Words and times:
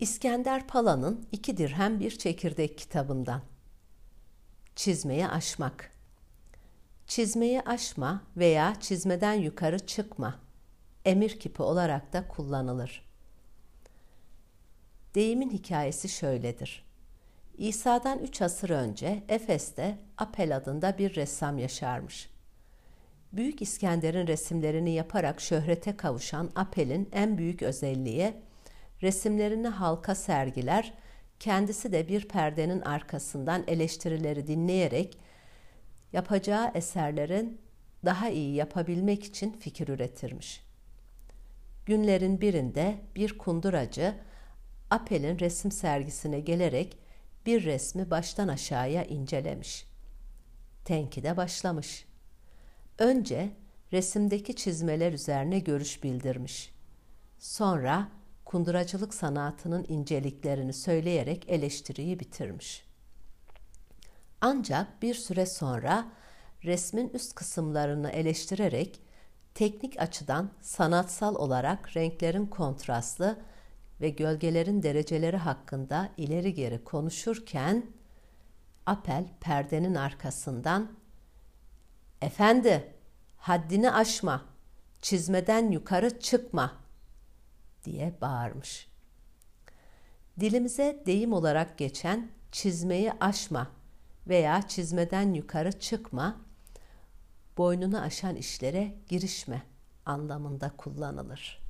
İskender 0.00 0.66
Pala'nın 0.66 1.26
iki 1.32 1.56
dirhem 1.56 2.00
bir 2.00 2.18
çekirdek 2.18 2.78
kitabından. 2.78 3.42
Çizmeyi 4.76 5.28
aşmak. 5.28 5.90
Çizmeyi 7.06 7.60
aşma 7.60 8.22
veya 8.36 8.74
çizmeden 8.80 9.34
yukarı 9.34 9.86
çıkma 9.86 10.40
emir 11.04 11.40
kipi 11.40 11.62
olarak 11.62 12.12
da 12.12 12.28
kullanılır. 12.28 13.04
Deyimin 15.14 15.50
hikayesi 15.50 16.08
şöyledir. 16.08 16.84
İsa'dan 17.58 18.18
üç 18.18 18.42
asır 18.42 18.70
önce 18.70 19.22
Efes'te 19.28 19.98
Apel 20.18 20.56
adında 20.56 20.98
bir 20.98 21.14
ressam 21.14 21.58
yaşarmış. 21.58 22.30
Büyük 23.32 23.62
İskender'in 23.62 24.26
resimlerini 24.26 24.90
yaparak 24.94 25.40
şöhrete 25.40 25.96
kavuşan 25.96 26.50
Apel'in 26.54 27.08
en 27.12 27.38
büyük 27.38 27.62
özelliği 27.62 28.34
resimlerini 29.02 29.68
halka 29.68 30.14
sergiler, 30.14 30.94
kendisi 31.40 31.92
de 31.92 32.08
bir 32.08 32.28
perdenin 32.28 32.80
arkasından 32.80 33.64
eleştirileri 33.66 34.46
dinleyerek 34.46 35.18
yapacağı 36.12 36.70
eserlerin 36.74 37.60
daha 38.04 38.28
iyi 38.28 38.54
yapabilmek 38.54 39.24
için 39.24 39.52
fikir 39.52 39.88
üretirmiş. 39.88 40.64
Günlerin 41.86 42.40
birinde 42.40 42.98
bir 43.16 43.38
kunduracı 43.38 44.14
Apel'in 44.90 45.38
resim 45.38 45.72
sergisine 45.72 46.40
gelerek 46.40 46.98
bir 47.46 47.64
resmi 47.64 48.10
baştan 48.10 48.48
aşağıya 48.48 49.04
incelemiş. 49.04 49.86
Tenkide 50.84 51.36
başlamış. 51.36 52.06
Önce 52.98 53.50
resimdeki 53.92 54.56
çizmeler 54.56 55.12
üzerine 55.12 55.58
görüş 55.58 56.02
bildirmiş. 56.02 56.74
Sonra 57.38 58.08
kunduracılık 58.44 59.14
sanatının 59.14 59.84
inceliklerini 59.88 60.72
söyleyerek 60.72 61.48
eleştiriyi 61.48 62.20
bitirmiş. 62.20 62.84
Ancak 64.40 65.02
bir 65.02 65.14
süre 65.14 65.46
sonra 65.46 66.08
resmin 66.64 67.08
üst 67.08 67.34
kısımlarını 67.34 68.10
eleştirerek 68.10 69.00
teknik 69.54 70.00
açıdan 70.00 70.50
sanatsal 70.60 71.34
olarak 71.34 71.96
renklerin 71.96 72.46
kontrastlı 72.46 73.38
ve 74.00 74.08
gölgelerin 74.08 74.82
dereceleri 74.82 75.36
hakkında 75.36 76.08
ileri 76.16 76.54
geri 76.54 76.84
konuşurken 76.84 77.86
Apel 78.86 79.24
perdenin 79.40 79.94
arkasından 79.94 80.92
"Efendi, 82.22 82.94
haddini 83.36 83.90
aşma, 83.90 84.44
çizmeden 85.02 85.70
yukarı 85.70 86.20
çıkma." 86.20 86.83
Diye 87.84 88.14
bağırmış. 88.20 88.88
Dilimize 90.40 91.02
deyim 91.06 91.32
olarak 91.32 91.78
geçen 91.78 92.30
çizmeyi 92.52 93.12
aşma 93.20 93.70
veya 94.28 94.68
çizmeden 94.68 95.34
yukarı 95.34 95.72
çıkma, 95.72 96.40
boynunu 97.58 98.00
aşan 98.00 98.36
işlere 98.36 98.94
girişme 99.08 99.62
anlamında 100.06 100.72
kullanılır. 100.76 101.63